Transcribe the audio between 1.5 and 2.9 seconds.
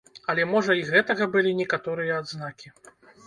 некаторыя адзнакі.